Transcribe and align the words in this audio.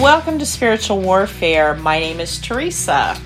Welcome 0.00 0.38
to 0.38 0.46
Spiritual 0.46 1.02
Warfare. 1.02 1.74
My 1.74 1.98
name 1.98 2.20
is 2.20 2.40
Teresa. 2.40 3.20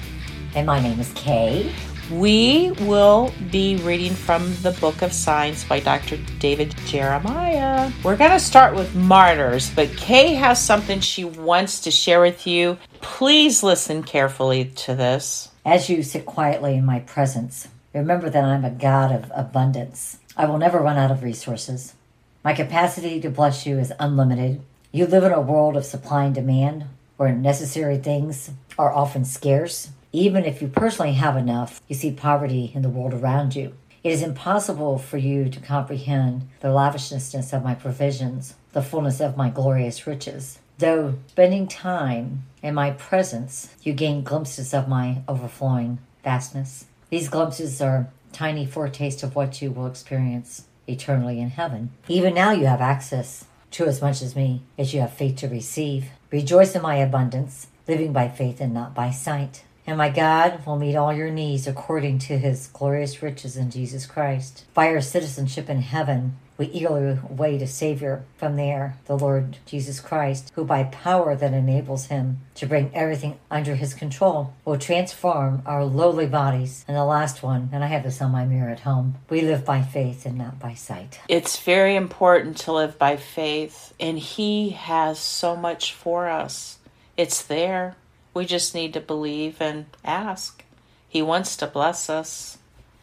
And 0.57 0.67
my 0.67 0.81
name 0.81 0.99
is 0.99 1.13
Kay. 1.15 1.73
We 2.11 2.73
will 2.81 3.33
be 3.53 3.77
reading 3.77 4.13
from 4.13 4.53
the 4.63 4.73
Book 4.73 5.01
of 5.01 5.13
Signs 5.13 5.63
by 5.63 5.79
Dr. 5.79 6.17
David 6.41 6.75
Jeremiah. 6.85 7.93
We're 8.03 8.17
going 8.17 8.33
to 8.33 8.41
start 8.41 8.75
with 8.75 8.93
martyrs, 8.93 9.71
but 9.71 9.89
Kay 9.97 10.35
has 10.35 10.61
something 10.61 10.99
she 10.99 11.25
wants 11.25 11.79
to 11.83 11.93
share 11.93 12.21
with 12.21 12.45
you. 12.45 12.77
Please 13.01 13.63
listen 13.63 14.03
carefully 14.03 14.65
to 14.65 14.97
this. 14.97 15.51
As 15.65 15.89
you 15.89 16.03
sit 16.03 16.27
quietly 16.27 16.75
in 16.75 16.85
my 16.85 16.99
presence, 16.99 17.69
remember 17.93 18.29
that 18.29 18.45
I'm 18.45 18.65
a 18.65 18.71
God 18.71 19.13
of 19.13 19.31
abundance. 19.33 20.19
I 20.37 20.47
will 20.47 20.59
never 20.59 20.81
run 20.81 20.99
out 20.99 21.13
of 21.13 21.23
resources. 21.23 21.95
My 22.43 22.53
capacity 22.53 23.21
to 23.21 23.31
bless 23.31 23.65
you 23.65 23.79
is 23.79 23.93
unlimited. 24.01 24.61
You 24.95 25.09
live 25.09 25.25
in 25.25 25.33
a 25.33 25.41
world 25.41 25.77
of 25.77 25.85
supply 25.85 26.23
and 26.23 26.33
demand 26.33 26.85
where 27.17 27.33
necessary 27.35 27.99
things 27.99 28.53
are 28.79 28.95
often 28.95 29.25
scarce 29.25 29.91
even 30.13 30.45
if 30.45 30.63
you 30.63 30.69
personally 30.69 31.15
have 31.15 31.37
enough, 31.37 31.83
you 31.89 31.97
see 31.97 32.13
poverty 32.13 32.71
in 32.73 32.83
the 32.83 32.89
world 32.89 33.13
around 33.13 33.57
you. 33.57 33.75
It 34.05 34.13
is 34.13 34.23
impossible 34.23 34.99
for 34.99 35.17
you 35.17 35.49
to 35.49 35.59
comprehend 35.59 36.49
the 36.61 36.71
lavishness 36.71 37.53
of 37.53 37.65
my 37.65 37.75
provisions, 37.75 38.55
the 38.73 38.83
fullness 38.83 39.19
of 39.19 39.37
my 39.37 39.51
glorious 39.51 40.07
riches. 40.07 40.61
Though 40.79 41.17
spending 41.27 41.67
time 41.67 42.45
in 42.63 42.75
my 42.75 42.93
presence, 42.93 43.75
you 43.83 43.95
gain 43.95 44.23
glimpses 44.23 44.73
of 44.73 44.87
my 44.87 45.23
overflowing 45.27 45.99
vastness. 46.23 46.85
These 47.11 47.29
glimpses 47.29 47.83
are 47.83 48.11
tiny 48.33 48.65
foretaste 48.65 49.25
of 49.25 49.35
what 49.35 49.61
you 49.61 49.73
will 49.73 49.89
experience 49.89 50.67
eternally 50.87 51.41
in 51.41 51.51
heaven. 51.51 51.91
Even 52.07 52.35
now, 52.35 52.53
you 52.53 52.67
have 52.67 52.81
access 52.81 53.47
to 53.75 53.87
as 53.87 54.01
much 54.01 54.23
as 54.23 54.37
me 54.37 54.63
as 54.79 54.95
you 54.95 55.01
have 55.01 55.13
faith 55.13 55.37
to 55.37 55.49
receive. 55.49 56.07
Rejoice 56.31 56.75
in 56.75 56.83
my 56.83 56.97
abundance, 56.97 57.67
living 57.89 58.13
by 58.13 58.29
faith 58.29 58.61
and 58.61 58.73
not 58.73 58.95
by 58.95 59.11
sight. 59.11 59.65
And 59.87 59.99
my 59.99 60.09
God 60.09 60.65
will 60.65 60.79
meet 60.79 60.97
all 60.97 61.13
your 61.13 61.31
needs 61.31 61.67
according 61.67 62.19
to 62.21 62.39
his 62.39 62.69
glorious 62.69 63.23
riches 63.23 63.57
in 63.57 63.71
Jesus 63.71 64.07
Christ. 64.07 64.65
By 64.73 64.89
our 64.89 65.01
citizenship 65.01 65.69
in 65.69 65.83
heaven, 65.83 66.37
we 66.57 66.67
eagerly 66.67 67.19
await 67.29 67.63
a 67.63 67.67
Savior 67.67 68.25
from 68.37 68.57
there, 68.57 68.97
the 69.07 69.19
Lord 69.19 69.59
Jesus 69.67 70.01
Christ, 70.01 70.53
who 70.55 70.65
by 70.65 70.85
power 70.85 71.35
that 71.35 71.53
enables 71.53 72.07
him 72.07 72.41
to 72.55 72.67
bring 72.67 72.91
everything 72.95 73.39
under 73.51 73.75
his 73.75 73.95
control 73.95 74.55
will 74.65 74.79
transform 74.79 75.63
our 75.67 75.85
lowly 75.85 76.27
bodies. 76.27 76.85
And 76.87 76.97
the 76.97 77.05
last 77.05 77.43
one, 77.43 77.71
and 77.73 77.83
I 77.83 77.89
have 77.89 78.05
this 78.05 78.23
on 78.23 78.31
my 78.31 78.45
mirror 78.45 78.71
at 78.71 78.81
home, 78.81 79.17
we 79.29 79.41
live 79.41 79.65
by 79.65 79.83
faith 79.83 80.27
and 80.27 80.39
not 80.39 80.61
by 80.61 80.75
sight. 80.75 81.21
It's 81.29 81.59
very 81.59 81.97
important 81.97 82.57
to 82.59 82.73
live 82.73 82.99
by 82.99 83.17
faith, 83.17 83.93
and 83.99 84.19
he 84.19 84.71
has 84.71 85.19
so 85.19 85.57
much 85.57 85.93
for 85.93 86.29
us. 86.29 86.79
It's 87.17 87.43
there. 87.43 87.97
We 88.33 88.47
just 88.47 88.75
need 88.75 88.93
to 88.95 89.01
believe 89.01 89.61
and 89.61 89.87
ask. 90.05 90.65
He 91.09 91.23
wants 91.23 91.57
to 91.59 91.67
bless 91.67 92.11
us. 92.11 92.59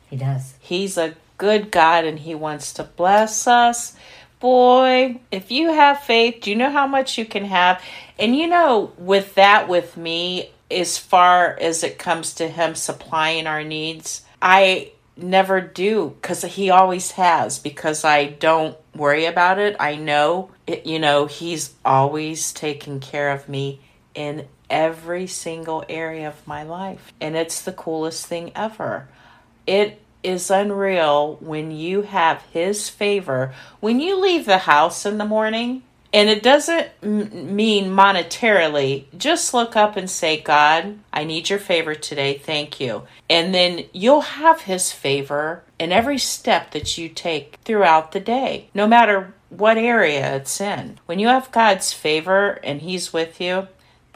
He 0.09 0.17
does. 0.17 0.55
He's 0.59 0.97
a 0.97 1.15
good 1.41 1.71
God 1.71 2.05
and 2.05 2.19
He 2.19 2.35
wants 2.35 2.73
to 2.73 2.83
bless 2.83 3.47
us. 3.47 3.95
Boy, 4.39 5.19
if 5.31 5.49
you 5.49 5.73
have 5.73 6.03
faith, 6.03 6.41
do 6.41 6.51
you 6.51 6.55
know 6.55 6.69
how 6.69 6.85
much 6.85 7.17
you 7.17 7.25
can 7.25 7.45
have? 7.45 7.83
And 8.19 8.35
you 8.35 8.45
know, 8.45 8.91
with 8.99 9.33
that, 9.35 9.67
with 9.67 9.97
me, 9.97 10.51
as 10.69 10.99
far 10.99 11.57
as 11.59 11.83
it 11.83 11.97
comes 11.97 12.35
to 12.35 12.47
Him 12.47 12.75
supplying 12.75 13.47
our 13.47 13.63
needs, 13.63 14.21
I 14.39 14.91
never 15.17 15.61
do 15.61 16.15
because 16.21 16.43
He 16.43 16.69
always 16.69 17.09
has 17.13 17.57
because 17.57 18.05
I 18.05 18.25
don't 18.25 18.77
worry 18.95 19.25
about 19.25 19.57
it. 19.57 19.75
I 19.79 19.95
know, 19.95 20.51
it, 20.67 20.85
you 20.85 20.99
know, 20.99 21.25
He's 21.25 21.73
always 21.83 22.53
taking 22.53 22.99
care 22.99 23.31
of 23.31 23.49
me 23.49 23.81
in 24.13 24.47
every 24.69 25.25
single 25.25 25.83
area 25.89 26.27
of 26.27 26.45
my 26.45 26.61
life. 26.61 27.11
And 27.19 27.35
it's 27.35 27.63
the 27.63 27.73
coolest 27.73 28.27
thing 28.27 28.51
ever. 28.55 29.09
It 29.65 29.99
is 30.23 30.51
unreal 30.51 31.37
when 31.39 31.71
you 31.71 32.03
have 32.03 32.41
His 32.51 32.89
favor. 32.89 33.53
When 33.79 33.99
you 33.99 34.19
leave 34.19 34.45
the 34.45 34.59
house 34.59 35.05
in 35.05 35.17
the 35.17 35.25
morning, 35.25 35.83
and 36.13 36.29
it 36.29 36.43
doesn't 36.43 36.89
m- 37.01 37.55
mean 37.55 37.85
monetarily, 37.91 39.05
just 39.17 39.53
look 39.53 39.75
up 39.75 39.95
and 39.95 40.09
say, 40.09 40.41
God, 40.41 40.99
I 41.13 41.23
need 41.23 41.49
your 41.49 41.59
favor 41.59 41.95
today. 41.95 42.37
Thank 42.37 42.79
you. 42.79 43.03
And 43.29 43.53
then 43.53 43.85
you'll 43.93 44.21
have 44.21 44.61
His 44.61 44.91
favor 44.91 45.63
in 45.79 45.91
every 45.91 46.17
step 46.17 46.71
that 46.71 46.97
you 46.97 47.07
take 47.09 47.55
throughout 47.63 48.11
the 48.11 48.19
day, 48.19 48.69
no 48.73 48.87
matter 48.87 49.33
what 49.49 49.77
area 49.77 50.35
it's 50.35 50.59
in. 50.61 50.99
When 51.05 51.19
you 51.19 51.27
have 51.27 51.51
God's 51.51 51.93
favor 51.93 52.59
and 52.63 52.81
He's 52.81 53.13
with 53.13 53.39
you, 53.39 53.67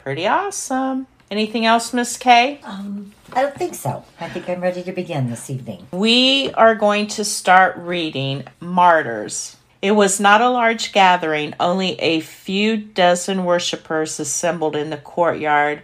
Pretty 0.06 0.28
awesome. 0.28 1.08
Anything 1.32 1.66
else, 1.66 1.92
Miss 1.92 2.16
K? 2.16 2.60
Um, 2.62 3.12
I 3.36 3.42
don't 3.42 3.54
think 3.54 3.74
so. 3.74 4.02
I 4.18 4.30
think 4.30 4.48
I'm 4.48 4.62
ready 4.62 4.82
to 4.82 4.92
begin 4.92 5.28
this 5.28 5.50
evening. 5.50 5.86
We 5.92 6.50
are 6.54 6.74
going 6.74 7.06
to 7.08 7.24
start 7.24 7.76
reading 7.76 8.44
Martyrs. 8.60 9.58
It 9.82 9.92
was 9.92 10.18
not 10.18 10.40
a 10.40 10.48
large 10.48 10.90
gathering, 10.92 11.52
only 11.60 12.00
a 12.00 12.20
few 12.20 12.78
dozen 12.78 13.44
worshippers 13.44 14.18
assembled 14.18 14.74
in 14.74 14.88
the 14.88 14.96
courtyard 14.96 15.82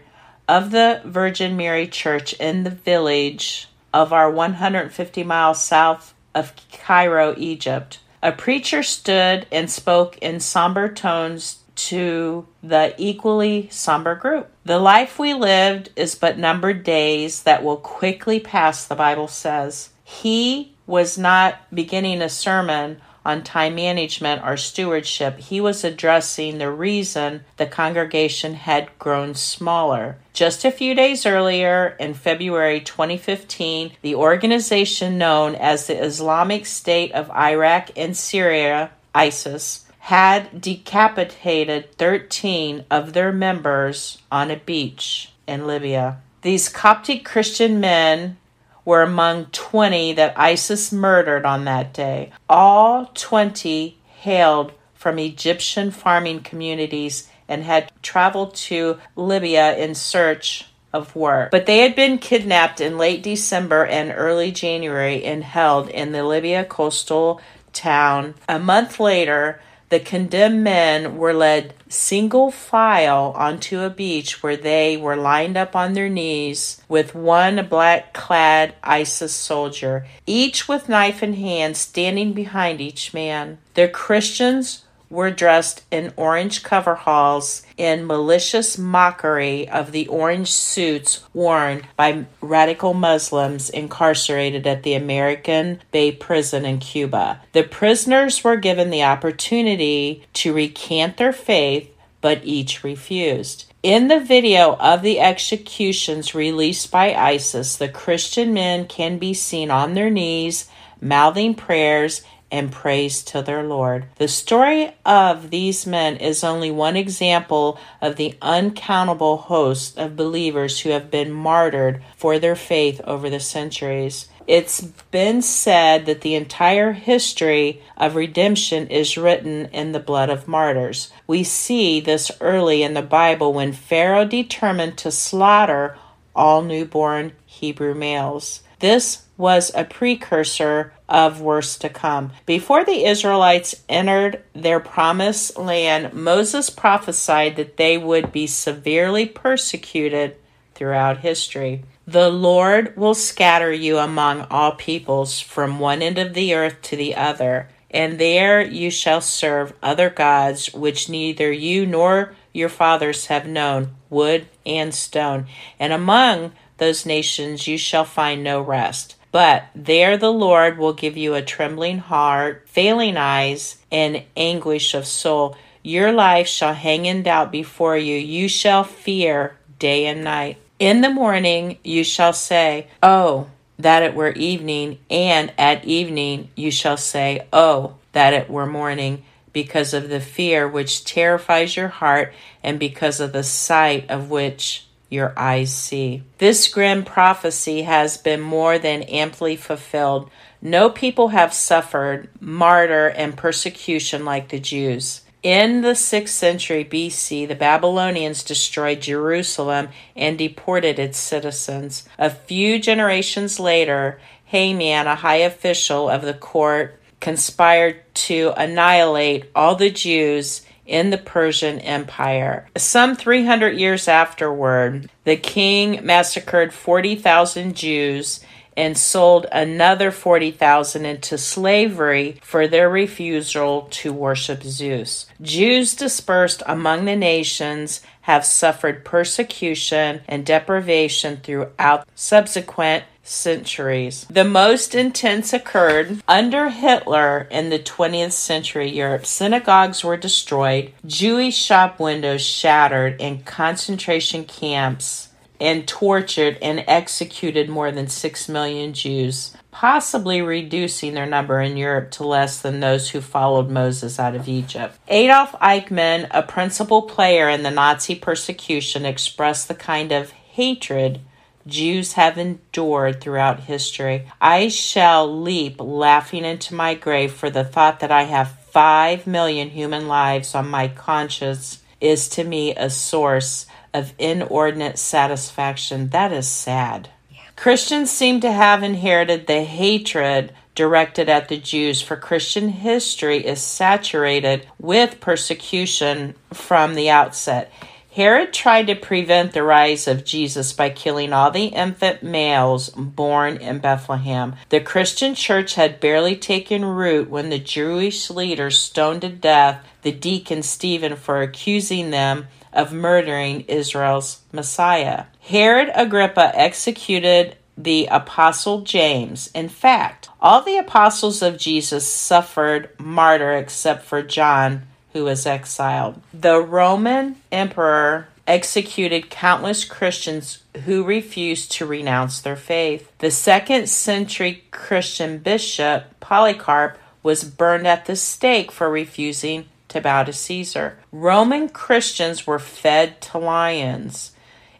of 0.48 0.70
the 0.70 1.02
Virgin 1.04 1.54
Mary 1.54 1.86
Church 1.86 2.32
in 2.32 2.64
the 2.64 2.70
village 2.70 3.68
of 3.92 4.14
our 4.14 4.30
150 4.30 5.22
miles 5.22 5.62
south 5.62 6.14
of 6.34 6.54
Cairo, 6.72 7.34
Egypt. 7.36 7.98
A 8.22 8.32
preacher 8.32 8.82
stood 8.82 9.46
and 9.52 9.70
spoke 9.70 10.16
in 10.22 10.40
somber 10.40 10.88
tones 10.88 11.61
to 11.88 12.46
the 12.62 12.94
equally 12.98 13.68
somber 13.70 14.14
group. 14.14 14.50
The 14.64 14.78
life 14.78 15.18
we 15.18 15.34
lived 15.34 15.90
is 15.96 16.14
but 16.14 16.38
numbered 16.38 16.84
days 16.84 17.42
that 17.42 17.64
will 17.64 17.76
quickly 17.76 18.38
pass, 18.38 18.86
the 18.86 18.94
Bible 18.94 19.28
says. 19.28 19.90
He 20.04 20.74
was 20.86 21.16
not 21.16 21.58
beginning 21.74 22.22
a 22.22 22.28
sermon 22.28 23.00
on 23.24 23.42
time 23.42 23.74
management 23.74 24.42
or 24.44 24.56
stewardship. 24.56 25.38
He 25.38 25.60
was 25.60 25.84
addressing 25.84 26.58
the 26.58 26.70
reason 26.70 27.44
the 27.56 27.66
congregation 27.66 28.54
had 28.54 28.96
grown 28.98 29.34
smaller. 29.34 30.18
Just 30.32 30.64
a 30.64 30.70
few 30.70 30.94
days 30.94 31.24
earlier, 31.24 31.96
in 32.00 32.14
February 32.14 32.80
2015, 32.80 33.92
the 34.02 34.14
organization 34.14 35.18
known 35.18 35.54
as 35.54 35.86
the 35.86 36.02
Islamic 36.02 36.66
State 36.66 37.12
of 37.12 37.30
Iraq 37.30 37.90
and 37.96 38.16
Syria, 38.16 38.90
ISIS, 39.14 39.86
had 40.06 40.60
decapitated 40.60 41.96
13 41.96 42.84
of 42.90 43.12
their 43.12 43.30
members 43.30 44.18
on 44.32 44.50
a 44.50 44.56
beach 44.56 45.30
in 45.46 45.64
Libya. 45.64 46.20
These 46.42 46.68
Coptic 46.68 47.24
Christian 47.24 47.78
men 47.78 48.36
were 48.84 49.02
among 49.02 49.46
20 49.46 50.14
that 50.14 50.36
ISIS 50.36 50.90
murdered 50.90 51.46
on 51.46 51.66
that 51.66 51.94
day. 51.94 52.32
All 52.48 53.12
20 53.14 53.96
hailed 54.18 54.72
from 54.92 55.20
Egyptian 55.20 55.92
farming 55.92 56.40
communities 56.40 57.28
and 57.46 57.62
had 57.62 57.92
traveled 58.02 58.56
to 58.56 58.98
Libya 59.14 59.76
in 59.76 59.94
search 59.94 60.66
of 60.92 61.14
work. 61.14 61.52
But 61.52 61.66
they 61.66 61.78
had 61.78 61.94
been 61.94 62.18
kidnapped 62.18 62.80
in 62.80 62.98
late 62.98 63.22
December 63.22 63.86
and 63.86 64.12
early 64.12 64.50
January 64.50 65.24
and 65.24 65.44
held 65.44 65.88
in 65.90 66.10
the 66.10 66.24
Libya 66.24 66.64
coastal 66.64 67.40
town. 67.72 68.34
A 68.48 68.58
month 68.58 68.98
later, 68.98 69.60
the 69.92 70.00
condemned 70.00 70.64
men 70.64 71.18
were 71.18 71.34
led 71.34 71.74
single 71.86 72.50
file 72.50 73.34
onto 73.36 73.80
a 73.80 73.90
beach 73.90 74.42
where 74.42 74.56
they 74.56 74.96
were 74.96 75.16
lined 75.16 75.54
up 75.54 75.76
on 75.76 75.92
their 75.92 76.08
knees 76.08 76.80
with 76.88 77.14
one 77.14 77.66
black 77.68 78.14
clad 78.14 78.74
ISIS 78.82 79.34
soldier, 79.34 80.06
each 80.24 80.66
with 80.66 80.88
knife 80.88 81.22
in 81.22 81.34
hand, 81.34 81.76
standing 81.76 82.32
behind 82.32 82.80
each 82.80 83.12
man. 83.12 83.58
The 83.74 83.86
Christians 83.86 84.86
were 85.12 85.30
dressed 85.30 85.84
in 85.90 86.10
orange 86.16 86.62
coveralls 86.62 87.62
in 87.76 88.06
malicious 88.06 88.78
mockery 88.78 89.68
of 89.68 89.92
the 89.92 90.06
orange 90.08 90.50
suits 90.50 91.22
worn 91.34 91.82
by 91.96 92.24
radical 92.40 92.94
Muslims 92.94 93.68
incarcerated 93.68 94.66
at 94.66 94.82
the 94.82 94.94
American 94.94 95.78
Bay 95.90 96.10
Prison 96.10 96.64
in 96.64 96.78
Cuba. 96.78 97.42
The 97.52 97.62
prisoners 97.62 98.42
were 98.42 98.56
given 98.56 98.88
the 98.88 99.04
opportunity 99.04 100.24
to 100.32 100.54
recant 100.54 101.18
their 101.18 101.34
faith, 101.34 101.90
but 102.22 102.40
each 102.42 102.82
refused. 102.82 103.66
In 103.82 104.08
the 104.08 104.20
video 104.20 104.76
of 104.76 105.02
the 105.02 105.20
executions 105.20 106.34
released 106.34 106.90
by 106.90 107.14
ISIS, 107.14 107.76
the 107.76 107.88
Christian 107.88 108.54
men 108.54 108.86
can 108.86 109.18
be 109.18 109.34
seen 109.34 109.70
on 109.70 109.92
their 109.92 110.08
knees, 110.08 110.70
mouthing 111.02 111.54
prayers 111.54 112.22
and 112.52 112.70
praise 112.70 113.24
to 113.24 113.42
their 113.42 113.64
Lord. 113.64 114.04
The 114.16 114.28
story 114.28 114.94
of 115.04 115.50
these 115.50 115.86
men 115.86 116.18
is 116.18 116.44
only 116.44 116.70
one 116.70 116.96
example 116.96 117.80
of 118.00 118.16
the 118.16 118.36
uncountable 118.42 119.38
host 119.38 119.98
of 119.98 120.14
believers 120.14 120.80
who 120.80 120.90
have 120.90 121.10
been 121.10 121.32
martyred 121.32 122.02
for 122.14 122.38
their 122.38 122.54
faith 122.54 123.00
over 123.04 123.30
the 123.30 123.40
centuries. 123.40 124.28
It's 124.46 124.80
been 125.10 125.40
said 125.40 126.04
that 126.06 126.20
the 126.20 126.34
entire 126.34 126.92
history 126.92 127.80
of 127.96 128.16
redemption 128.16 128.88
is 128.88 129.16
written 129.16 129.66
in 129.66 129.92
the 129.92 130.00
blood 130.00 130.28
of 130.28 130.48
martyrs. 130.48 131.10
We 131.26 131.44
see 131.44 132.00
this 132.00 132.30
early 132.40 132.82
in 132.82 132.94
the 132.94 133.02
Bible 133.02 133.52
when 133.52 133.72
Pharaoh 133.72 134.26
determined 134.26 134.98
to 134.98 135.10
slaughter 135.10 135.96
all 136.34 136.62
newborn 136.62 137.32
Hebrew 137.46 137.94
males. 137.94 138.62
This 138.80 139.26
was 139.36 139.70
a 139.74 139.84
precursor 139.84 140.92
of 141.12 141.42
worse 141.42 141.76
to 141.76 141.90
come. 141.90 142.32
Before 142.46 142.84
the 142.84 143.04
Israelites 143.04 143.74
entered 143.86 144.42
their 144.54 144.80
promised 144.80 145.58
land, 145.58 146.14
Moses 146.14 146.70
prophesied 146.70 147.56
that 147.56 147.76
they 147.76 147.98
would 147.98 148.32
be 148.32 148.46
severely 148.46 149.26
persecuted 149.26 150.36
throughout 150.74 151.18
history. 151.18 151.84
The 152.06 152.30
Lord 152.30 152.96
will 152.96 153.14
scatter 153.14 153.70
you 153.70 153.98
among 153.98 154.46
all 154.50 154.72
peoples 154.72 155.38
from 155.38 155.78
one 155.78 156.00
end 156.00 156.16
of 156.16 156.32
the 156.32 156.54
earth 156.54 156.80
to 156.82 156.96
the 156.96 157.14
other, 157.14 157.68
and 157.90 158.18
there 158.18 158.62
you 158.62 158.90
shall 158.90 159.20
serve 159.20 159.74
other 159.82 160.08
gods 160.08 160.72
which 160.72 161.10
neither 161.10 161.52
you 161.52 161.84
nor 161.84 162.34
your 162.54 162.70
fathers 162.70 163.26
have 163.26 163.46
known, 163.46 163.94
wood 164.08 164.48
and 164.64 164.94
stone. 164.94 165.46
And 165.78 165.92
among 165.92 166.52
those 166.78 167.04
nations 167.04 167.68
you 167.68 167.76
shall 167.76 168.06
find 168.06 168.42
no 168.42 168.62
rest. 168.62 169.16
But 169.32 169.64
there 169.74 170.18
the 170.18 170.30
Lord 170.30 170.78
will 170.78 170.92
give 170.92 171.16
you 171.16 171.34
a 171.34 171.42
trembling 171.42 171.98
heart, 171.98 172.68
failing 172.68 173.16
eyes, 173.16 173.78
and 173.90 174.22
anguish 174.36 174.94
of 174.94 175.06
soul. 175.06 175.56
Your 175.82 176.12
life 176.12 176.46
shall 176.46 176.74
hang 176.74 177.06
in 177.06 177.22
doubt 177.22 177.50
before 177.50 177.96
you. 177.96 178.16
You 178.16 178.46
shall 178.46 178.84
fear 178.84 179.56
day 179.78 180.06
and 180.06 180.22
night. 180.22 180.58
In 180.78 181.00
the 181.00 181.10
morning 181.10 181.78
you 181.82 182.04
shall 182.04 182.34
say, 182.34 182.88
Oh, 183.02 183.48
that 183.78 184.02
it 184.02 184.14
were 184.14 184.32
evening, 184.32 184.98
and 185.10 185.52
at 185.56 185.84
evening 185.84 186.50
you 186.54 186.70
shall 186.70 186.98
say, 186.98 187.46
Oh, 187.52 187.94
that 188.12 188.34
it 188.34 188.50
were 188.50 188.66
morning, 188.66 189.24
because 189.52 189.94
of 189.94 190.08
the 190.08 190.20
fear 190.20 190.68
which 190.68 191.04
terrifies 191.04 191.76
your 191.76 191.88
heart, 191.88 192.34
and 192.62 192.78
because 192.78 193.18
of 193.18 193.32
the 193.32 193.42
sight 193.42 194.10
of 194.10 194.28
which 194.30 194.86
your 195.12 195.32
eyes 195.36 195.72
see. 195.72 196.22
This 196.38 196.68
grim 196.68 197.04
prophecy 197.04 197.82
has 197.82 198.16
been 198.16 198.40
more 198.40 198.78
than 198.78 199.02
amply 199.02 199.56
fulfilled. 199.56 200.30
No 200.60 200.88
people 200.88 201.28
have 201.28 201.52
suffered 201.52 202.28
martyr 202.40 203.08
and 203.08 203.36
persecution 203.36 204.24
like 204.24 204.48
the 204.48 204.60
Jews. 204.60 205.22
In 205.42 205.82
the 205.82 205.94
6th 205.94 206.28
century 206.28 206.84
BC, 206.84 207.48
the 207.48 207.56
Babylonians 207.56 208.44
destroyed 208.44 209.02
Jerusalem 209.02 209.88
and 210.14 210.38
deported 210.38 211.00
its 211.00 211.18
citizens. 211.18 212.08
A 212.16 212.30
few 212.30 212.78
generations 212.78 213.58
later, 213.58 214.20
Haman, 214.46 215.08
a 215.08 215.16
high 215.16 215.38
official 215.38 216.08
of 216.08 216.22
the 216.22 216.34
court, 216.34 217.00
conspired 217.18 218.02
to 218.14 218.52
annihilate 218.56 219.50
all 219.54 219.74
the 219.74 219.90
Jews 219.90 220.62
in 220.86 221.10
the 221.10 221.18
Persian 221.18 221.78
Empire. 221.80 222.68
Some 222.76 223.16
300 223.16 223.78
years 223.78 224.08
afterward, 224.08 225.10
the 225.24 225.36
king 225.36 226.04
massacred 226.04 226.72
40,000 226.72 227.76
Jews 227.76 228.40
and 228.76 228.96
sold 228.96 229.46
another 229.52 230.10
40,000 230.10 231.04
into 231.04 231.36
slavery 231.36 232.38
for 232.42 232.66
their 232.66 232.88
refusal 232.88 233.88
to 233.90 234.12
worship 234.12 234.62
Zeus. 234.62 235.26
Jews 235.40 235.94
dispersed 235.94 236.62
among 236.66 237.04
the 237.04 237.16
nations 237.16 238.00
have 238.22 238.44
suffered 238.44 239.04
persecution 239.04 240.22
and 240.28 240.46
deprivation 240.46 241.38
throughout 241.38 242.08
subsequent 242.14 243.04
centuries. 243.22 244.26
The 244.28 244.44
most 244.44 244.94
intense 244.94 245.52
occurred 245.52 246.22
under 246.26 246.68
Hitler 246.68 247.46
in 247.50 247.70
the 247.70 247.78
20th 247.78 248.32
century 248.32 248.90
Europe. 248.90 249.26
Synagogues 249.26 250.04
were 250.04 250.16
destroyed, 250.16 250.92
Jewish 251.06 251.56
shop 251.56 252.00
windows 252.00 252.42
shattered, 252.42 253.20
and 253.20 253.44
concentration 253.44 254.44
camps 254.44 255.28
and 255.62 255.86
tortured 255.86 256.58
and 256.60 256.84
executed 256.88 257.68
more 257.68 257.92
than 257.92 258.08
6 258.08 258.48
million 258.48 258.92
Jews, 258.92 259.56
possibly 259.70 260.42
reducing 260.42 261.14
their 261.14 261.24
number 261.24 261.60
in 261.60 261.76
Europe 261.76 262.10
to 262.10 262.26
less 262.26 262.60
than 262.60 262.80
those 262.80 263.10
who 263.10 263.20
followed 263.20 263.70
Moses 263.70 264.18
out 264.18 264.34
of 264.34 264.48
Egypt. 264.48 264.98
Adolf 265.06 265.52
Eichmann, 265.52 266.26
a 266.32 266.42
principal 266.42 267.02
player 267.02 267.48
in 267.48 267.62
the 267.62 267.70
Nazi 267.70 268.16
persecution, 268.16 269.06
expressed 269.06 269.68
the 269.68 269.74
kind 269.74 270.10
of 270.10 270.32
hatred 270.32 271.20
Jews 271.66 272.14
have 272.14 272.38
endured 272.38 273.20
throughout 273.20 273.60
history. 273.60 274.26
I 274.40 274.68
shall 274.68 275.40
leap 275.40 275.76
laughing 275.80 276.44
into 276.44 276.74
my 276.74 276.94
grave 276.94 277.32
for 277.32 277.50
the 277.50 277.64
thought 277.64 278.00
that 278.00 278.10
I 278.10 278.24
have 278.24 278.58
five 278.70 279.26
million 279.26 279.70
human 279.70 280.08
lives 280.08 280.54
on 280.54 280.68
my 280.68 280.88
conscience 280.88 281.82
is 282.00 282.28
to 282.30 282.44
me 282.44 282.74
a 282.74 282.90
source 282.90 283.66
of 283.94 284.12
inordinate 284.18 284.98
satisfaction. 284.98 286.08
That 286.08 286.32
is 286.32 286.48
sad. 286.48 287.10
Yeah. 287.30 287.40
Christians 287.56 288.10
seem 288.10 288.40
to 288.40 288.50
have 288.50 288.82
inherited 288.82 289.46
the 289.46 289.62
hatred 289.62 290.52
directed 290.74 291.28
at 291.28 291.48
the 291.48 291.58
Jews, 291.58 292.00
for 292.00 292.16
Christian 292.16 292.68
history 292.68 293.44
is 293.44 293.60
saturated 293.60 294.66
with 294.78 295.20
persecution 295.20 296.34
from 296.52 296.94
the 296.94 297.10
outset. 297.10 297.70
Herod 298.14 298.52
tried 298.52 298.88
to 298.88 298.94
prevent 298.94 299.52
the 299.52 299.62
rise 299.62 300.06
of 300.06 300.22
Jesus 300.22 300.74
by 300.74 300.90
killing 300.90 301.32
all 301.32 301.50
the 301.50 301.66
infant 301.66 302.22
males 302.22 302.90
born 302.90 303.56
in 303.56 303.78
Bethlehem. 303.78 304.54
The 304.68 304.80
Christian 304.80 305.34
church 305.34 305.76
had 305.76 305.98
barely 305.98 306.36
taken 306.36 306.84
root 306.84 307.30
when 307.30 307.48
the 307.48 307.58
Jewish 307.58 308.28
leaders 308.28 308.78
stoned 308.78 309.22
to 309.22 309.30
death 309.30 309.82
the 310.02 310.12
deacon 310.12 310.62
Stephen 310.62 311.16
for 311.16 311.40
accusing 311.40 312.10
them 312.10 312.48
of 312.70 312.92
murdering 312.92 313.62
Israel's 313.62 314.42
Messiah. 314.52 315.24
Herod 315.40 315.90
Agrippa 315.94 316.52
executed 316.54 317.56
the 317.78 318.08
apostle 318.10 318.82
James. 318.82 319.50
In 319.54 319.70
fact, 319.70 320.28
all 320.38 320.60
the 320.60 320.76
apostles 320.76 321.40
of 321.40 321.56
Jesus 321.56 322.06
suffered 322.06 322.90
martyr 322.98 323.52
except 323.52 324.04
for 324.04 324.22
John 324.22 324.86
who 325.12 325.24
was 325.24 325.46
exiled. 325.46 326.20
The 326.32 326.60
Roman 326.60 327.36
emperor 327.50 328.28
executed 328.46 329.30
countless 329.30 329.84
Christians 329.84 330.62
who 330.84 331.04
refused 331.04 331.72
to 331.72 331.86
renounce 331.86 332.40
their 332.40 332.56
faith. 332.56 333.10
The 333.18 333.30
second 333.30 333.88
century 333.88 334.64
Christian 334.70 335.38
bishop 335.38 336.18
Polycarp 336.20 336.98
was 337.22 337.44
burned 337.44 337.86
at 337.86 338.06
the 338.06 338.16
stake 338.16 338.72
for 338.72 338.90
refusing 338.90 339.66
to 339.88 340.00
bow 340.00 340.24
to 340.24 340.32
Caesar. 340.32 340.98
Roman 341.12 341.68
Christians 341.68 342.46
were 342.46 342.58
fed 342.58 343.20
to 343.20 343.38
lions. 343.38 344.32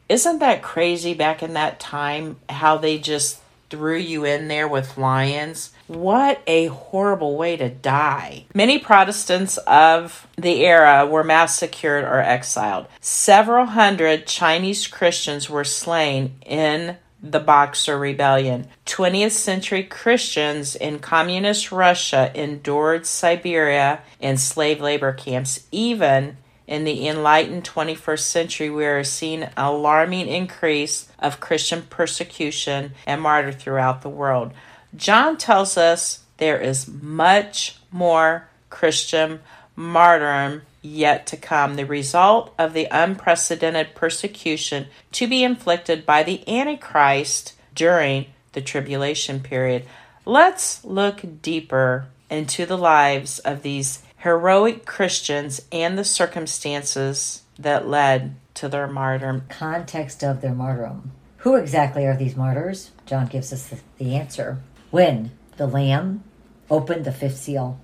Isn't 0.09 0.41
that 0.41 0.63
crazy 0.63 1.15
back 1.15 1.43
in 1.43 1.55
that 1.55 1.79
time 1.79 2.37
how 2.49 2.77
they 2.77 2.99
just 2.99 3.42
threw 3.73 3.97
you 3.97 4.27
in 4.27 4.49
there 4.49 4.69
with 4.69 4.99
lions? 4.99 5.71
What 5.87 6.43
a 6.47 6.67
horrible 6.67 7.39
way 7.39 7.57
to 7.57 7.71
die. 7.71 8.45
Many 8.53 8.79
Protestants 8.79 9.57
of 9.67 10.27
the 10.37 10.63
era 10.67 11.07
were 11.07 11.25
massacred 11.25 12.05
or 12.05 12.21
exiled. 12.21 12.87
Several 13.01 13.65
hundred 13.65 14.27
Chinese 14.27 14.87
Christians 14.87 15.49
were 15.49 15.65
slain 15.65 16.35
in 16.45 16.99
the 17.23 17.41
Boxer 17.41 17.99
Rebellion. 17.99 18.67
20th 18.85 19.31
century 19.31 19.85
Christians 19.85 20.77
in 20.77 20.99
communist 20.99 21.73
Russia 21.73 22.31
endured 22.35 23.07
Siberia 23.07 24.01
and 24.21 24.39
slave 24.39 24.83
labor 24.83 25.15
camps. 25.15 25.67
Even 25.71 26.37
in 26.67 26.85
the 26.85 27.09
enlightened 27.09 27.65
21st 27.65 28.21
century, 28.21 28.71
we 28.71 28.85
are 28.85 29.05
seeing 29.05 29.49
alarming 29.57 30.29
increase 30.29 31.09
of 31.19 31.41
Christian 31.41 31.83
persecution 31.83 32.93
and 33.07 33.21
martyr 33.21 33.53
throughout 33.53 34.03
the 34.03 34.09
world. 34.09 34.53
John 34.95 35.37
tells 35.37 35.77
us 35.77 36.25
there 36.39 36.61
is 36.61 36.89
much 36.89 37.79
more 37.91 38.49
Christian 38.71 39.41
martyrdom 39.77 40.63
yet 40.83 41.27
to 41.29 41.37
come, 41.37 41.77
the 41.77 41.87
result 41.87 42.53
of 42.59 42.73
the 42.73 42.89
unprecedented 42.91 43.95
persecution 43.95 44.87
to 45.13 45.27
be 45.27 45.45
inflicted 45.45 46.05
by 46.05 46.23
the 46.23 46.47
Antichrist 46.49 47.55
during 47.75 48.27
the 48.53 48.61
tribulation 48.61 49.41
period. 49.41 49.87
Let's 50.25 50.85
look 50.85 51.23
deeper 51.41 52.07
into 52.31 52.67
the 52.67 52.79
lives 52.79 53.39
of 53.41 53.63
these 53.63 54.03
heroic 54.23 54.87
Christians 54.87 55.61
and 55.73 55.99
the 55.99 56.05
circumstances 56.05 57.43
that 57.59 57.89
led 57.89 58.37
to 58.55 58.69
their 58.69 58.87
martyrdom. 58.87 59.43
Context 59.49 60.23
of 60.23 60.41
their 60.41 60.55
martyrdom. 60.55 61.11
Who 61.39 61.57
exactly 61.57 62.07
are 62.07 62.17
these 62.17 62.37
martyrs? 62.37 62.93
John 63.05 63.27
gives 63.27 63.53
us 63.53 63.67
the, 63.67 63.81
the 63.99 64.15
answer. 64.15 64.61
When 64.93 65.33
the 65.57 65.67
Lamb 65.67 66.23
opened 66.71 67.05
the 67.05 67.11
fifth 67.11 67.39
seal, 67.39 67.81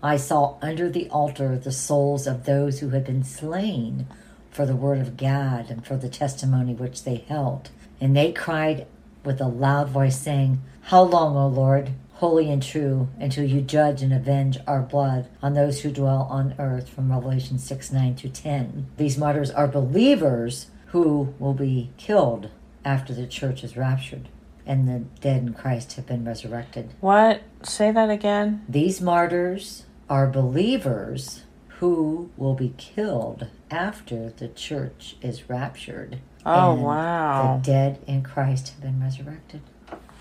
I 0.00 0.16
saw 0.16 0.58
under 0.62 0.88
the 0.88 1.08
altar 1.10 1.58
the 1.58 1.72
souls 1.72 2.28
of 2.28 2.44
those 2.44 2.78
who 2.78 2.90
had 2.90 3.04
been 3.04 3.24
slain 3.24 4.06
for 4.50 4.66
the 4.66 4.76
word 4.76 5.00
of 5.00 5.16
God 5.16 5.70
and 5.70 5.84
for 5.84 5.96
the 5.96 6.08
testimony 6.08 6.74
which 6.74 7.02
they 7.02 7.24
held. 7.28 7.70
And 8.00 8.16
they 8.16 8.30
cried 8.30 8.86
with 9.24 9.40
a 9.40 9.48
loud 9.48 9.88
voice, 9.88 10.20
saying, 10.20 10.60
How 10.82 11.02
long, 11.02 11.36
O 11.36 11.48
Lord, 11.48 11.90
holy 12.24 12.50
and 12.50 12.62
true, 12.62 13.06
until 13.20 13.44
you 13.44 13.60
judge 13.60 14.00
and 14.00 14.10
avenge 14.10 14.56
our 14.66 14.80
blood 14.80 15.28
on 15.42 15.52
those 15.52 15.82
who 15.82 15.90
dwell 15.92 16.26
on 16.30 16.54
earth? 16.58 16.88
From 16.88 17.12
Revelation 17.12 17.58
6 17.58 17.92
9 17.92 18.16
to 18.16 18.30
10. 18.30 18.86
These 18.96 19.18
martyrs 19.18 19.50
are 19.50 19.68
believers 19.68 20.68
who 20.86 21.34
will 21.38 21.52
be 21.52 21.90
killed 21.98 22.48
after 22.82 23.12
the 23.12 23.26
church 23.26 23.62
is 23.62 23.76
raptured 23.76 24.30
and 24.64 24.88
the 24.88 25.00
dead 25.20 25.42
in 25.42 25.52
Christ 25.52 25.92
have 25.96 26.06
been 26.06 26.24
resurrected. 26.24 26.94
What? 27.00 27.42
Say 27.62 27.92
that 27.92 28.08
again. 28.08 28.64
These 28.70 29.02
martyrs 29.02 29.84
are 30.08 30.26
believers 30.26 31.42
who 31.80 32.30
will 32.38 32.54
be 32.54 32.72
killed 32.78 33.48
after 33.70 34.30
the 34.30 34.48
church 34.48 35.16
is 35.20 35.50
raptured. 35.50 36.20
Oh, 36.46 36.72
wow. 36.72 37.60
The 37.62 37.70
dead 37.70 37.98
in 38.06 38.22
Christ 38.22 38.70
have 38.70 38.80
been 38.80 39.02
resurrected. 39.02 39.60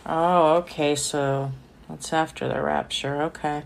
Oh, 0.06 0.56
okay. 0.56 0.96
So 0.96 1.54
that's 1.90 2.14
after 2.14 2.48
the 2.48 2.62
rapture. 2.62 3.22
Okay. 3.24 3.64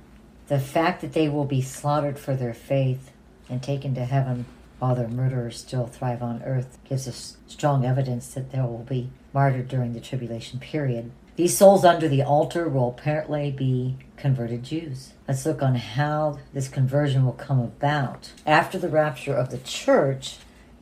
The 0.47 0.59
fact 0.59 1.01
that 1.01 1.13
they 1.13 1.27
will 1.29 1.45
be 1.45 1.61
slaughtered 1.61 2.17
for 2.17 2.35
their 2.35 2.53
faith 2.53 3.11
and 3.49 3.61
taken 3.61 3.95
to 3.95 4.05
heaven 4.05 4.45
while 4.79 4.95
their 4.95 5.07
murderers 5.07 5.59
still 5.59 5.87
thrive 5.87 6.21
on 6.21 6.43
earth 6.43 6.77
gives 6.87 7.07
us 7.07 7.37
strong 7.47 7.85
evidence 7.85 8.33
that 8.33 8.51
there 8.51 8.63
will 8.63 8.85
be 8.87 9.09
martyred 9.33 9.67
during 9.67 9.93
the 9.93 9.99
tribulation 9.99 10.59
period. 10.59 11.11
These 11.35 11.57
souls 11.57 11.85
under 11.85 12.07
the 12.07 12.23
altar 12.23 12.67
will 12.67 12.89
apparently 12.89 13.51
be 13.51 13.97
converted 14.15 14.63
Jews. 14.63 15.13
Let's 15.27 15.45
look 15.45 15.61
on 15.61 15.75
how 15.75 16.39
this 16.53 16.67
conversion 16.67 17.25
will 17.25 17.33
come 17.33 17.59
about. 17.59 18.31
After 18.45 18.79
the 18.79 18.89
rapture 18.89 19.35
of 19.35 19.51
the 19.51 19.59
church, 19.59 20.37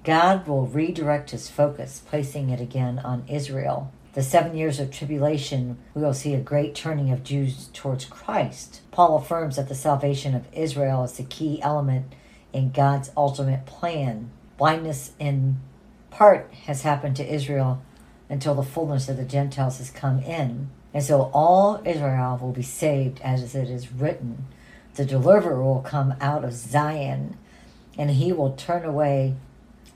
God 0.06 0.48
will 0.48 0.68
redirect 0.68 1.32
his 1.32 1.50
focus, 1.50 2.02
placing 2.08 2.52
it 2.52 2.62
again 2.62 3.00
on 3.00 3.26
Israel. 3.28 3.92
The 4.16 4.24
seven 4.24 4.56
years 4.56 4.80
of 4.80 4.92
tribulation, 4.92 5.78
we 5.94 6.02
will 6.02 6.14
see 6.14 6.34
a 6.34 6.40
great 6.40 6.74
turning 6.74 7.12
of 7.12 7.26
Jews 7.26 7.70
towards 7.74 8.06
Christ. 8.06 8.80
Paul 8.90 9.18
affirms 9.18 9.58
that 9.58 9.68
the 9.68 9.76
salvation 9.76 10.34
of 10.34 10.48
Israel 10.54 11.04
is 11.04 11.18
the 11.18 11.24
key 11.24 11.62
element 11.62 12.16
in 12.54 12.72
God's 12.72 13.12
ultimate 13.18 13.66
plan. 13.66 14.32
Blindness 14.58 15.12
in 15.20 15.58
part 16.12 16.50
has 16.66 16.84
happened 16.84 17.18
to 17.18 17.30
Israel 17.30 17.82
until 18.30 18.56
the 18.56 18.64
fullness 18.64 19.10
of 19.10 19.18
the 19.18 19.26
Gentiles 19.26 19.80
has 19.80 19.90
come 19.90 20.20
in. 20.20 20.70
And 20.94 21.04
so 21.04 21.30
all 21.34 21.82
Israel 21.84 22.40
will 22.42 22.54
be 22.54 22.62
saved 22.62 23.20
as 23.20 23.54
it 23.54 23.70
is 23.70 23.92
written. 23.92 24.46
The 24.94 25.04
deliverer 25.04 25.62
will 25.62 25.82
come 25.82 26.16
out 26.22 26.46
of 26.46 26.54
Zion, 26.54 27.38
and 27.98 28.12
he 28.12 28.32
will 28.32 28.54
turn 28.54 28.86
away 28.86 29.36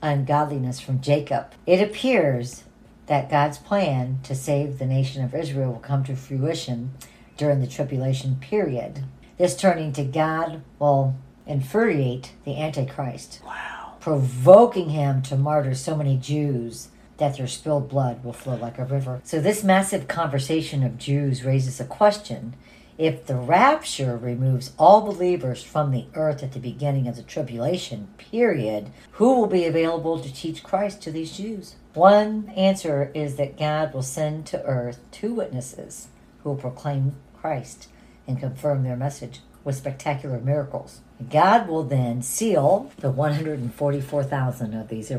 ungodliness 0.02 0.78
from 0.78 1.00
Jacob. 1.00 1.52
It 1.64 1.80
appears 1.80 2.64
that 3.10 3.28
God's 3.28 3.58
plan 3.58 4.20
to 4.22 4.36
save 4.36 4.78
the 4.78 4.86
nation 4.86 5.24
of 5.24 5.34
Israel 5.34 5.72
will 5.72 5.80
come 5.80 6.04
to 6.04 6.14
fruition 6.14 6.92
during 7.36 7.60
the 7.60 7.66
tribulation 7.66 8.36
period. 8.36 9.02
This 9.36 9.56
turning 9.56 9.92
to 9.94 10.04
God 10.04 10.62
will 10.78 11.16
infuriate 11.44 12.30
the 12.44 12.56
Antichrist, 12.56 13.40
Wow. 13.44 13.94
provoking 13.98 14.90
him 14.90 15.22
to 15.22 15.34
martyr 15.36 15.74
so 15.74 15.96
many 15.96 16.16
Jews 16.18 16.90
that 17.16 17.36
their 17.36 17.48
spilled 17.48 17.88
blood 17.88 18.22
will 18.22 18.32
flow 18.32 18.54
like 18.54 18.78
a 18.78 18.84
river. 18.84 19.20
So, 19.24 19.40
this 19.40 19.64
massive 19.64 20.06
conversation 20.06 20.84
of 20.84 20.96
Jews 20.96 21.44
raises 21.44 21.80
a 21.80 21.84
question. 21.86 22.54
If 23.00 23.24
the 23.24 23.36
rapture 23.36 24.14
removes 24.14 24.72
all 24.78 25.00
believers 25.00 25.62
from 25.62 25.90
the 25.90 26.04
earth 26.12 26.42
at 26.42 26.52
the 26.52 26.60
beginning 26.60 27.08
of 27.08 27.16
the 27.16 27.22
tribulation 27.22 28.08
period, 28.18 28.90
who 29.12 29.40
will 29.40 29.46
be 29.46 29.64
available 29.64 30.20
to 30.20 30.30
teach 30.30 30.62
Christ 30.62 31.00
to 31.00 31.10
these 31.10 31.34
Jews? 31.34 31.76
One 31.94 32.50
answer 32.54 33.10
is 33.14 33.36
that 33.36 33.56
God 33.56 33.94
will 33.94 34.02
send 34.02 34.44
to 34.48 34.62
earth 34.66 35.00
two 35.12 35.32
witnesses 35.32 36.08
who 36.42 36.50
will 36.50 36.56
proclaim 36.56 37.16
Christ 37.40 37.88
and 38.26 38.38
confirm 38.38 38.82
their 38.82 38.96
message 38.96 39.40
with 39.64 39.76
spectacular 39.76 40.38
miracles. 40.38 41.00
God 41.30 41.68
will 41.68 41.84
then 41.84 42.20
seal 42.20 42.92
the 42.98 43.10
144,000 43.10 44.74
of 44.74 44.88
these 44.88 45.10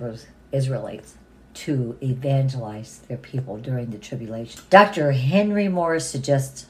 Israelites 0.51 1.15
to 1.53 1.97
evangelize 2.01 2.99
their 3.07 3.17
people 3.17 3.57
during 3.57 3.89
the 3.89 3.97
tribulation. 3.97 4.61
Dr. 4.69 5.13
Henry 5.13 5.67
Morris 5.67 6.07
suggests 6.07 6.67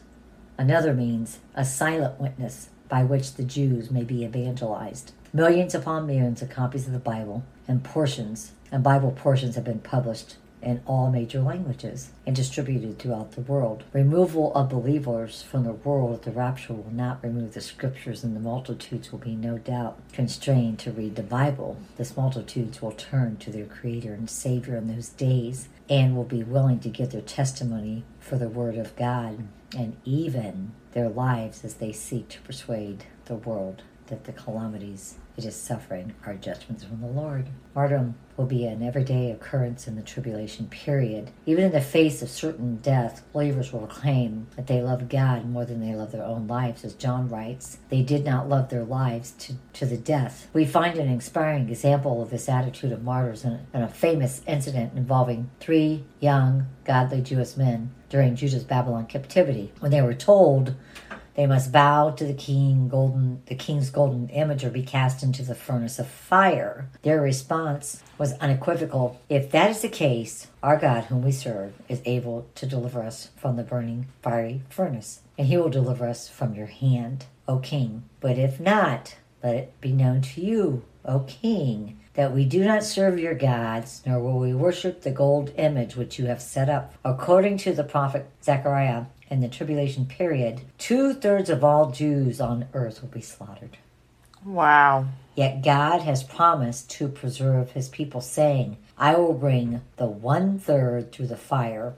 another 0.61 0.93
means, 0.93 1.39
a 1.55 1.65
silent 1.65 2.21
witness 2.21 2.69
by 2.87 3.03
which 3.03 3.33
the 3.33 3.43
Jews 3.43 3.89
may 3.89 4.03
be 4.03 4.23
evangelized. 4.23 5.11
Millions 5.33 5.73
upon 5.73 6.05
millions 6.05 6.43
of 6.43 6.51
copies 6.51 6.85
of 6.85 6.93
the 6.93 6.99
Bible 6.99 7.43
and 7.67 7.83
portions 7.83 8.51
and 8.71 8.83
Bible 8.83 9.11
portions 9.11 9.55
have 9.55 9.63
been 9.63 9.79
published 9.79 10.35
in 10.61 10.79
all 10.85 11.09
major 11.09 11.41
languages 11.41 12.11
and 12.27 12.35
distributed 12.35 12.99
throughout 12.99 13.31
the 13.31 13.41
world. 13.41 13.83
Removal 13.91 14.53
of 14.53 14.69
believers 14.69 15.41
from 15.41 15.63
the 15.63 15.73
world 15.73 16.13
at 16.13 16.21
the 16.21 16.31
rapture 16.31 16.73
will 16.73 16.93
not 16.93 17.23
remove 17.23 17.55
the 17.55 17.61
scriptures, 17.61 18.23
and 18.23 18.35
the 18.35 18.39
multitudes 18.39 19.11
will 19.11 19.19
be 19.19 19.35
no 19.35 19.57
doubt 19.57 19.97
constrained 20.13 20.77
to 20.77 20.91
read 20.91 21.15
the 21.15 21.23
Bible. 21.23 21.77
This 21.97 22.15
multitudes 22.15 22.79
will 22.79 22.91
turn 22.91 23.37
to 23.37 23.49
their 23.49 23.65
Creator 23.65 24.13
and 24.13 24.29
Savior 24.29 24.77
in 24.77 24.93
those 24.93 25.09
days 25.09 25.69
and 25.89 26.15
will 26.15 26.23
be 26.23 26.43
willing 26.43 26.79
to 26.81 26.89
give 26.89 27.09
their 27.09 27.21
testimony 27.21 28.03
for 28.19 28.37
the 28.37 28.47
Word 28.47 28.77
of 28.77 28.95
God 28.95 29.47
and 29.75 29.97
even 30.03 30.73
their 30.91 31.09
lives 31.09 31.63
as 31.63 31.75
they 31.75 31.91
seek 31.91 32.29
to 32.29 32.41
persuade 32.41 33.05
the 33.25 33.35
world 33.35 33.83
that 34.07 34.25
the 34.25 34.33
calamities 34.33 35.15
it 35.37 35.45
is 35.45 35.55
suffering 35.55 36.13
are 36.25 36.33
judgments 36.33 36.83
from 36.83 36.99
the 37.01 37.07
Lord. 37.07 37.47
Martyrdom 37.73 38.15
will 38.41 38.47
be 38.47 38.65
an 38.65 38.81
everyday 38.81 39.29
occurrence 39.29 39.87
in 39.87 39.95
the 39.95 40.01
tribulation 40.01 40.67
period. 40.67 41.29
Even 41.45 41.65
in 41.65 41.71
the 41.71 41.79
face 41.79 42.23
of 42.23 42.29
certain 42.29 42.77
death, 42.77 43.21
believers 43.33 43.71
will 43.71 43.85
claim 43.85 44.47
that 44.55 44.65
they 44.65 44.81
love 44.81 45.07
God 45.09 45.45
more 45.45 45.63
than 45.63 45.79
they 45.79 45.93
love 45.93 46.11
their 46.11 46.23
own 46.23 46.47
lives, 46.47 46.83
as 46.83 46.95
John 46.95 47.29
writes. 47.29 47.77
They 47.89 48.01
did 48.01 48.25
not 48.25 48.49
love 48.49 48.69
their 48.69 48.83
lives 48.83 49.33
to, 49.33 49.53
to 49.73 49.85
the 49.85 49.97
death. 49.97 50.47
We 50.53 50.65
find 50.65 50.97
an 50.97 51.07
inspiring 51.07 51.69
example 51.69 52.19
of 52.19 52.31
this 52.31 52.49
attitude 52.49 52.91
of 52.91 53.03
martyrs 53.03 53.45
in, 53.45 53.59
in 53.75 53.83
a 53.83 53.87
famous 53.87 54.41
incident 54.47 54.93
involving 54.95 55.51
three 55.59 56.03
young, 56.19 56.65
godly 56.83 57.21
Jewish 57.21 57.55
men 57.55 57.91
during 58.09 58.35
Judah's 58.35 58.63
Babylon 58.63 59.05
captivity. 59.05 59.71
When 59.81 59.91
they 59.91 60.01
were 60.01 60.15
told 60.15 60.73
they 61.35 61.45
must 61.45 61.71
bow 61.71 62.11
to 62.11 62.25
the 62.25 62.33
king 62.33 62.87
golden 62.89 63.41
the 63.45 63.55
king's 63.55 63.89
golden 63.89 64.29
image 64.29 64.63
or 64.63 64.69
be 64.69 64.83
cast 64.83 65.23
into 65.23 65.43
the 65.43 65.55
furnace 65.55 65.99
of 65.99 66.07
fire. 66.07 66.89
Their 67.01 67.21
response 67.21 68.03
was 68.17 68.33
unequivocal. 68.33 69.19
If 69.29 69.51
that 69.51 69.69
is 69.69 69.81
the 69.81 69.89
case, 69.89 70.47
our 70.61 70.77
God 70.77 71.05
whom 71.05 71.23
we 71.23 71.31
serve 71.31 71.73
is 71.87 72.01
able 72.05 72.47
to 72.55 72.65
deliver 72.65 73.01
us 73.01 73.29
from 73.37 73.55
the 73.55 73.63
burning 73.63 74.07
fiery 74.21 74.61
furnace, 74.69 75.21
and 75.37 75.47
he 75.47 75.57
will 75.57 75.69
deliver 75.69 76.07
us 76.07 76.27
from 76.27 76.53
your 76.53 76.67
hand, 76.67 77.25
O 77.47 77.59
king. 77.59 78.03
But 78.19 78.37
if 78.37 78.59
not, 78.59 79.15
let 79.43 79.55
it 79.55 79.81
be 79.81 79.91
known 79.91 80.21
to 80.21 80.41
you, 80.41 80.83
O 81.05 81.21
king, 81.21 81.99
that 82.13 82.33
we 82.33 82.45
do 82.45 82.63
not 82.63 82.83
serve 82.83 83.17
your 83.17 83.33
gods, 83.33 84.01
nor 84.05 84.19
will 84.19 84.37
we 84.37 84.53
worship 84.53 85.01
the 85.01 85.11
gold 85.11 85.51
image 85.57 85.95
which 85.95 86.19
you 86.19 86.25
have 86.25 86.41
set 86.41 86.69
up. 86.69 86.93
According 87.05 87.57
to 87.59 87.73
the 87.73 87.83
prophet 87.83 88.29
Zechariah, 88.43 89.05
in 89.31 89.39
the 89.39 89.47
tribulation 89.47 90.05
period, 90.05 90.61
two 90.77 91.13
thirds 91.13 91.49
of 91.49 91.63
all 91.63 91.89
Jews 91.89 92.41
on 92.41 92.67
earth 92.73 93.01
will 93.01 93.09
be 93.09 93.21
slaughtered. 93.21 93.77
Wow. 94.43 95.07
Yet 95.35 95.63
God 95.63 96.01
has 96.01 96.23
promised 96.23 96.91
to 96.91 97.07
preserve 97.07 97.71
his 97.71 97.87
people, 97.87 98.21
saying, 98.21 98.77
I 98.97 99.15
will 99.15 99.33
bring 99.33 99.81
the 99.95 100.07
one 100.07 100.59
third 100.59 101.11
through 101.11 101.27
the 101.27 101.37
fire, 101.37 101.93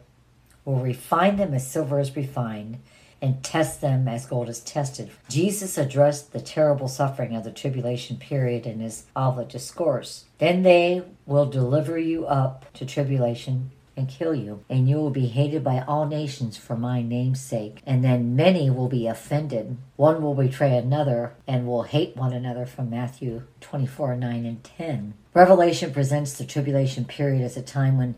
will 0.63 0.79
refine 0.79 1.37
them 1.37 1.53
as 1.53 1.67
silver 1.67 1.99
is 1.99 2.15
refined, 2.15 2.77
and 3.21 3.41
test 3.41 3.81
them 3.81 4.07
as 4.07 4.25
gold 4.25 4.49
is 4.49 4.59
tested. 4.59 5.09
Jesus 5.29 5.77
addressed 5.77 6.33
the 6.33 6.41
terrible 6.41 6.89
suffering 6.89 7.35
of 7.35 7.45
the 7.45 7.51
tribulation 7.51 8.17
period 8.17 8.67
in 8.67 8.81
his 8.81 9.05
Olivet 9.15 9.49
Discourse. 9.49 10.25
Then 10.37 10.63
they 10.63 11.01
will 11.25 11.45
deliver 11.45 11.97
you 11.97 12.27
up 12.27 12.71
to 12.73 12.85
tribulation 12.85 13.71
and 13.95 14.09
kill 14.09 14.33
you, 14.33 14.63
and 14.69 14.89
you 14.89 14.97
will 14.97 15.09
be 15.09 15.27
hated 15.27 15.63
by 15.63 15.83
all 15.87 16.05
nations 16.05 16.57
for 16.57 16.75
my 16.75 17.01
name's 17.01 17.39
sake. 17.39 17.81
And 17.85 18.03
then 18.03 18.35
many 18.35 18.69
will 18.69 18.89
be 18.89 19.07
offended. 19.07 19.77
One 19.95 20.21
will 20.21 20.35
betray 20.35 20.75
another 20.77 21.35
and 21.47 21.67
will 21.67 21.83
hate 21.83 22.15
one 22.15 22.33
another 22.33 22.65
from 22.65 22.89
Matthew 22.89 23.43
24 23.61 24.15
9 24.15 24.45
and 24.45 24.63
10. 24.63 25.13
Revelation 25.33 25.93
presents 25.93 26.37
the 26.37 26.45
tribulation 26.45 27.05
period 27.05 27.43
as 27.43 27.57
a 27.57 27.61
time 27.61 27.97
when 27.97 28.15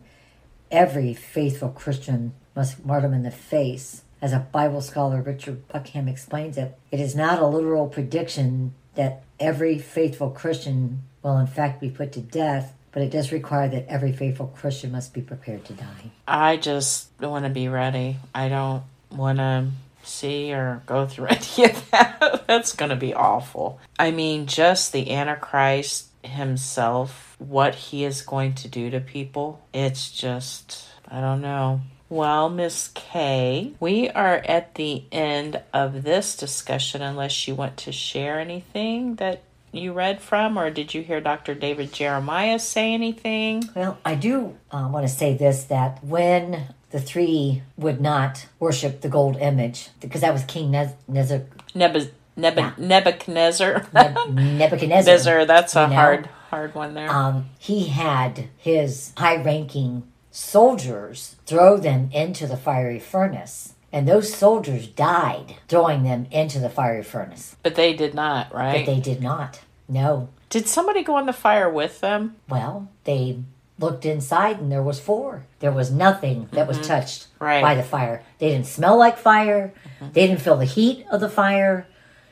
every 0.72 1.14
faithful 1.14 1.70
Christian 1.70 2.34
must 2.56 2.86
martyr 2.86 3.14
in 3.14 3.24
the 3.24 3.32
face. 3.32 4.04
As 4.22 4.34
a 4.34 4.40
Bible 4.40 4.82
scholar, 4.82 5.22
Richard 5.22 5.68
Bauckham 5.68 6.10
explains 6.10 6.58
it, 6.58 6.78
it 6.90 7.00
is 7.00 7.16
not 7.16 7.42
a 7.42 7.48
literal 7.48 7.88
prediction 7.88 8.74
that 8.96 9.24
every 9.40 9.78
faithful 9.78 10.30
Christian 10.30 11.04
will 11.22 11.38
in 11.38 11.48
fact 11.48 11.82
be 11.82 11.90
put 11.90 12.12
to 12.14 12.22
death, 12.22 12.74
but 12.96 13.04
it 13.04 13.12
does 13.12 13.34
require 13.34 13.68
that 13.68 13.86
every 13.90 14.14
faithful 14.14 14.48
Christian 14.48 14.94
must 14.94 15.14
be 15.14 15.20
prepared 15.20 15.66
to 15.66 15.74
die. 15.74 16.12
I 16.26 16.56
just 16.56 17.10
want 17.20 17.44
to 17.44 17.52
be 17.52 17.68
ready. 17.68 18.16
I 18.34 18.48
don't 18.48 18.84
want 19.12 19.40
to 19.40 19.68
see 20.04 20.54
or 20.54 20.82
go 20.86 21.06
through 21.06 21.26
any 21.30 21.72
of 21.72 21.92
that. 21.92 22.46
That's 22.48 22.74
going 22.74 22.92
to 22.92 22.96
be 22.96 23.14
awful. 23.14 23.82
I 24.00 24.12
mean, 24.12 24.48
just 24.48 24.94
the 24.94 25.12
Antichrist 25.12 26.08
himself, 26.24 27.36
what 27.38 27.76
he 27.76 28.06
is 28.06 28.22
going 28.22 28.54
to 28.54 28.70
do 28.70 28.90
to 28.92 29.02
people, 29.02 29.62
it's 29.74 30.10
just, 30.10 30.88
I 31.06 31.20
don't 31.20 31.42
know. 31.42 31.82
Well, 32.08 32.50
Miss 32.50 32.92
Kay, 32.94 33.74
we 33.82 34.10
are 34.10 34.38
at 34.38 34.76
the 34.76 35.04
end 35.12 35.62
of 35.74 36.04
this 36.04 36.38
discussion 36.38 37.02
unless 37.02 37.46
you 37.46 37.56
want 37.56 37.76
to 37.78 37.92
share 37.92 38.40
anything 38.40 39.16
that 39.16 39.42
you 39.78 39.94
read 39.94 40.22
from, 40.22 40.58
or 40.58 40.70
did 40.70 40.94
you 40.94 41.02
hear 41.04 41.20
Dr. 41.22 41.54
David 41.56 41.92
Jeremiah 41.94 42.60
say 42.60 42.94
anything? 42.94 43.64
Well, 43.76 43.98
I 44.06 44.16
do 44.16 44.58
uh, 44.72 44.90
want 44.92 45.08
to 45.08 45.14
say 45.14 45.36
this 45.36 45.66
that 45.66 46.04
when 46.04 46.74
the 46.92 47.00
three 47.00 47.64
would 47.78 48.00
not 48.02 48.48
worship 48.60 49.02
the 49.02 49.10
gold 49.10 49.38
image, 49.38 49.90
because 50.00 50.22
that 50.22 50.34
was 50.34 50.44
King 50.46 50.72
Nez- 50.72 50.94
Nezar, 51.10 51.46
Neb- 51.74 52.12
Neb- 52.38 52.58
Yeah. 52.58 52.72
Nebuchadnezzar. 52.78 53.86
Neb- 53.94 54.16
Nebuchadnezzar. 54.30 54.58
Nebuchadnezzar, 54.58 55.46
that's 55.46 55.76
a 55.76 55.84
you 55.84 55.88
know? 55.90 55.96
hard, 55.96 56.30
hard 56.50 56.76
one 56.76 56.94
there. 56.94 57.10
um, 57.12 57.50
he 57.60 57.86
had 57.88 58.48
his 58.58 59.14
high 59.18 59.42
ranking 59.42 60.04
soldiers 60.32 61.36
throw 61.46 61.78
them 61.78 62.10
into 62.14 62.48
the 62.48 62.58
fiery 62.58 63.00
furnace. 63.00 63.74
And 63.92 64.08
those 64.10 64.34
soldiers 64.34 64.88
died 64.88 65.56
throwing 65.70 66.04
them 66.04 66.28
into 66.30 66.60
the 66.60 66.70
fiery 66.70 67.04
furnace. 67.04 67.56
but 67.64 67.76
they 67.76 67.94
did 67.94 68.14
not, 68.14 68.54
right? 68.54 68.86
But 68.86 68.92
they 68.94 69.00
did 69.00 69.22
not. 69.22 69.62
No. 69.88 70.30
did 70.50 70.68
somebody 70.68 71.04
go 71.04 71.16
on 71.16 71.26
the 71.26 71.34
fire 71.34 71.70
with 71.70 72.00
them? 72.02 72.36
Well, 72.50 72.90
they 73.04 73.40
looked 73.78 74.06
inside 74.06 74.60
and 74.60 74.72
there 74.72 74.82
was 74.84 75.00
four. 75.00 75.46
There 75.60 75.72
was 75.72 75.92
nothing 75.92 76.48
that 76.54 76.68
was 76.68 76.80
touched 76.88 77.24
Mm-hmm. 77.36 77.44
Right. 77.44 77.56
Mm-hmm. 77.58 77.64
by 77.66 77.76
the 77.76 77.84
fire. 77.84 78.24
They 78.40 78.50
didn't 78.50 78.68
smell 78.68 78.98
like 78.98 79.18
fire. 79.18 79.74
They 80.14 80.28
didn't 80.28 80.42
feel 80.42 80.56
the 80.58 80.66
heat 80.66 81.06
of 81.12 81.20
the 81.20 81.30
fire. 81.30 81.86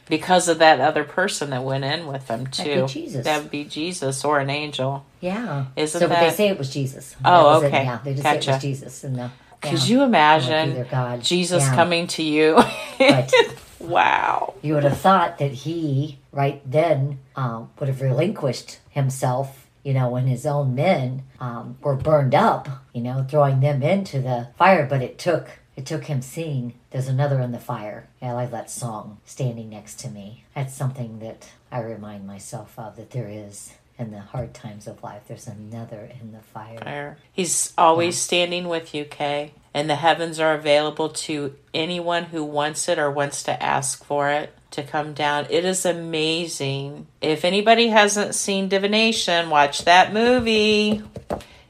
Because 0.07 0.47
of 0.47 0.59
that 0.59 0.79
other 0.81 1.03
person 1.03 1.49
that 1.51 1.63
went 1.63 1.83
in 1.85 2.07
with 2.07 2.27
them 2.27 2.47
too. 2.47 2.81
be 2.83 2.87
Jesus. 2.87 3.23
That 3.25 3.41
would 3.43 3.51
be 3.51 3.63
Jesus 3.65 4.23
or 4.25 4.39
an 4.39 4.49
angel. 4.49 5.05
Yeah. 5.21 5.65
Isn't 5.75 5.99
so, 5.99 6.07
but 6.07 6.19
they 6.19 6.29
say 6.29 6.47
it 6.49 6.57
was 6.57 6.69
Jesus. 6.73 7.15
Oh, 7.23 7.31
That 7.31 7.43
was 7.43 7.63
it. 7.63 7.65
okay. 7.67 7.83
Yeah, 7.83 7.99
they 8.03 8.11
just 8.13 8.23
say 8.23 8.37
it 8.37 8.47
was 8.47 8.61
Jesus. 8.61 9.03
And 9.03 9.15
the, 9.17 9.31
Could 9.61 9.87
you 9.87 10.03
imagine. 10.03 10.85
Jesus 11.21 11.63
Yeah. 11.63 11.75
coming 11.75 12.07
to 12.07 12.23
you? 12.23 12.55
But 12.99 13.33
wow. 13.83 14.53
you 14.61 14.73
would 14.73 14.83
have 14.83 14.97
thought 14.97 15.37
that 15.37 15.51
he, 15.51 16.19
right 16.31 16.61
then, 16.69 17.19
um, 17.35 17.69
would 17.79 17.89
have 17.89 18.01
relinquished 18.01 18.79
himself, 18.89 19.67
you 19.83 19.93
know, 19.93 20.09
when 20.09 20.27
his 20.27 20.45
own 20.45 20.73
men 20.73 21.23
um, 21.39 21.77
were 21.81 21.95
burned 21.95 22.33
up, 22.33 22.67
you 22.93 23.01
know, 23.01 23.25
throwing 23.29 23.59
them 23.59 23.83
into 23.83 24.19
the 24.21 24.49
fire. 24.57 24.85
But 24.85 25.01
it 25.01 25.19
took 25.19 25.59
it 25.75 25.85
took 25.85 26.05
him 26.05 26.21
seeing 26.21 26.75
there's 26.91 27.07
another 27.07 27.39
in 27.39 27.51
the 27.51 27.59
fire. 27.59 28.07
I 28.21 28.31
like 28.31 28.51
that 28.51 28.69
song, 28.69 29.17
Standing 29.25 29.69
Next 29.69 29.99
to 30.01 30.09
Me. 30.09 30.43
That's 30.55 30.73
something 30.73 31.19
that 31.19 31.49
I 31.71 31.79
remind 31.79 32.27
myself 32.27 32.77
of 32.77 32.95
that 32.97 33.11
there 33.11 33.27
is 33.27 33.73
in 34.03 34.11
the 34.11 34.19
hard 34.19 34.53
times 34.53 34.85
of 34.85 35.01
life. 35.01 35.23
There's 35.27 35.47
another 35.47 36.11
in 36.21 36.33
the 36.33 36.39
fire. 36.39 36.77
Fire. 36.77 37.17
He's 37.31 37.73
always 37.77 38.17
standing 38.17 38.67
with 38.67 38.93
you, 38.93 39.05
Kay. 39.05 39.53
And 39.73 39.89
the 39.89 39.95
heavens 39.95 40.39
are 40.39 40.53
available 40.53 41.09
to 41.09 41.55
anyone 41.73 42.25
who 42.25 42.43
wants 42.43 42.87
it 42.87 42.99
or 42.99 43.09
wants 43.09 43.41
to 43.43 43.63
ask 43.63 44.03
for 44.03 44.29
it 44.29 44.55
to 44.71 44.83
come 44.83 45.13
down. 45.13 45.47
It 45.49 45.65
is 45.65 45.85
amazing. 45.85 47.07
If 47.21 47.45
anybody 47.45 47.87
hasn't 47.87 48.35
seen 48.35 48.69
Divination, 48.69 49.49
watch 49.49 49.85
that 49.85 50.13
movie. 50.13 51.01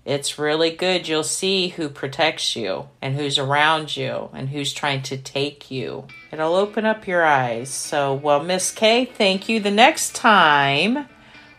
It's 0.06 0.38
really 0.38 0.72
good. 0.72 1.08
You'll 1.08 1.24
see 1.24 1.70
who 1.70 1.88
protects 1.88 2.58
you 2.58 2.90
and 3.02 3.16
who's 3.16 3.38
around 3.38 3.96
you 3.96 4.30
and 4.34 4.50
who's 4.50 4.74
trying 4.74 5.02
to 5.04 5.18
take 5.18 5.72
you. 5.72 6.08
It'll 6.30 6.56
open 6.56 6.84
up 6.84 7.08
your 7.08 7.24
eyes. 7.24 7.70
So, 7.70 8.14
well, 8.14 8.44
Miss 8.44 8.72
Kay, 8.72 9.06
thank 9.06 9.48
you. 9.48 9.62
The 9.62 9.72
next 9.72 10.14
time 10.14 11.08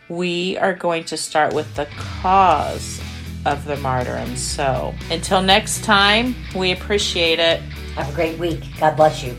we 0.09 0.57
are 0.57 0.73
going 0.73 1.03
to 1.05 1.17
start 1.17 1.53
with 1.53 1.73
the 1.75 1.87
cause 1.97 3.01
of 3.45 3.65
the 3.65 3.77
martyrdom. 3.77 4.35
So, 4.35 4.93
until 5.11 5.41
next 5.41 5.83
time, 5.83 6.35
we 6.55 6.71
appreciate 6.71 7.39
it. 7.39 7.61
Have 7.95 8.09
a 8.09 8.15
great 8.15 8.37
week. 8.37 8.63
God 8.79 8.95
bless 8.95 9.23
you. 9.23 9.35